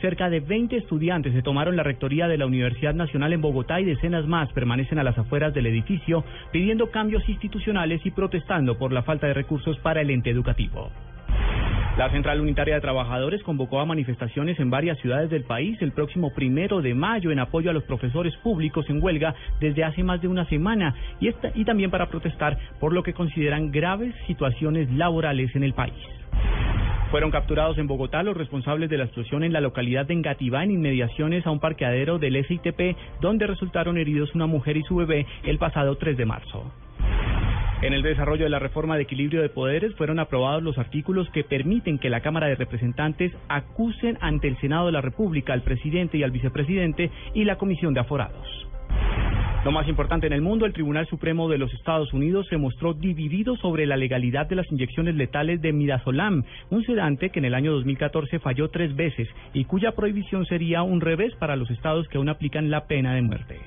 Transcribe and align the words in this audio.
Cerca 0.00 0.30
de 0.30 0.38
20 0.38 0.76
estudiantes 0.76 1.32
se 1.32 1.42
tomaron 1.42 1.74
la 1.74 1.82
rectoría 1.82 2.28
de 2.28 2.38
la 2.38 2.46
Universidad 2.46 2.94
Nacional 2.94 3.32
en 3.32 3.40
Bogotá 3.40 3.80
y 3.80 3.84
decenas 3.84 4.26
más 4.28 4.52
permanecen 4.52 5.00
a 5.00 5.02
las 5.02 5.18
afueras 5.18 5.52
del 5.54 5.66
edificio 5.66 6.24
pidiendo 6.52 6.90
cambios 6.90 7.28
institucionales 7.28 8.00
y 8.04 8.12
protestando 8.12 8.78
por 8.78 8.92
la 8.92 9.02
falta 9.02 9.26
de 9.26 9.34
recursos 9.34 9.76
para 9.78 10.00
el 10.00 10.10
ente 10.10 10.30
educativo. 10.30 10.92
La 11.96 12.10
Central 12.10 12.40
Unitaria 12.40 12.76
de 12.76 12.80
Trabajadores 12.80 13.42
convocó 13.42 13.80
a 13.80 13.86
manifestaciones 13.86 14.60
en 14.60 14.70
varias 14.70 14.98
ciudades 14.98 15.30
del 15.30 15.42
país 15.42 15.76
el 15.82 15.90
próximo 15.90 16.32
primero 16.32 16.80
de 16.80 16.94
mayo 16.94 17.32
en 17.32 17.40
apoyo 17.40 17.70
a 17.70 17.72
los 17.72 17.82
profesores 17.82 18.36
públicos 18.36 18.88
en 18.88 19.02
huelga 19.02 19.34
desde 19.60 19.82
hace 19.82 20.04
más 20.04 20.22
de 20.22 20.28
una 20.28 20.44
semana 20.44 20.94
y, 21.18 21.28
y 21.54 21.64
también 21.64 21.90
para 21.90 22.06
protestar 22.06 22.56
por 22.78 22.92
lo 22.92 23.02
que 23.02 23.14
consideran 23.14 23.72
graves 23.72 24.14
situaciones 24.28 24.88
laborales 24.92 25.56
en 25.56 25.64
el 25.64 25.74
país. 25.74 26.17
Fueron 27.10 27.30
capturados 27.30 27.78
en 27.78 27.86
Bogotá 27.86 28.22
los 28.22 28.36
responsables 28.36 28.90
de 28.90 28.98
la 28.98 29.04
explosión 29.04 29.42
en 29.42 29.54
la 29.54 29.62
localidad 29.62 30.04
de 30.04 30.12
Engativá, 30.12 30.62
en 30.62 30.72
inmediaciones 30.72 31.46
a 31.46 31.50
un 31.50 31.58
parqueadero 31.58 32.18
del 32.18 32.44
SITP, 32.44 32.96
donde 33.20 33.46
resultaron 33.46 33.96
heridos 33.96 34.34
una 34.34 34.46
mujer 34.46 34.76
y 34.76 34.82
su 34.82 34.96
bebé 34.96 35.26
el 35.44 35.56
pasado 35.58 35.96
3 35.96 36.18
de 36.18 36.26
marzo. 36.26 36.70
En 37.80 37.94
el 37.94 38.02
desarrollo 38.02 38.44
de 38.44 38.50
la 38.50 38.58
reforma 38.58 38.96
de 38.96 39.04
equilibrio 39.04 39.40
de 39.40 39.48
poderes 39.48 39.94
fueron 39.94 40.18
aprobados 40.18 40.62
los 40.62 40.76
artículos 40.78 41.30
que 41.30 41.44
permiten 41.44 41.98
que 41.98 42.10
la 42.10 42.20
Cámara 42.20 42.48
de 42.48 42.56
Representantes 42.56 43.32
acusen 43.48 44.18
ante 44.20 44.48
el 44.48 44.58
Senado 44.58 44.86
de 44.86 44.92
la 44.92 45.00
República 45.00 45.52
al 45.52 45.62
presidente 45.62 46.18
y 46.18 46.24
al 46.24 46.32
vicepresidente 46.32 47.10
y 47.34 47.44
la 47.44 47.56
Comisión 47.56 47.94
de 47.94 48.00
Aforados. 48.00 48.47
Lo 49.68 49.72
más 49.72 49.86
importante 49.86 50.26
en 50.26 50.32
el 50.32 50.40
mundo, 50.40 50.64
el 50.64 50.72
Tribunal 50.72 51.06
Supremo 51.08 51.46
de 51.46 51.58
los 51.58 51.70
Estados 51.74 52.14
Unidos 52.14 52.46
se 52.48 52.56
mostró 52.56 52.94
dividido 52.94 53.54
sobre 53.58 53.84
la 53.84 53.98
legalidad 53.98 54.46
de 54.46 54.56
las 54.56 54.72
inyecciones 54.72 55.14
letales 55.14 55.60
de 55.60 55.74
midazolam, 55.74 56.42
un 56.70 56.84
sedante 56.84 57.28
que 57.28 57.38
en 57.38 57.44
el 57.44 57.54
año 57.54 57.72
2014 57.72 58.38
falló 58.38 58.70
tres 58.70 58.96
veces 58.96 59.28
y 59.52 59.66
cuya 59.66 59.92
prohibición 59.92 60.46
sería 60.46 60.82
un 60.82 61.02
revés 61.02 61.34
para 61.34 61.54
los 61.54 61.70
estados 61.70 62.08
que 62.08 62.16
aún 62.16 62.30
aplican 62.30 62.70
la 62.70 62.86
pena 62.86 63.12
de 63.12 63.20
muerte. 63.20 63.57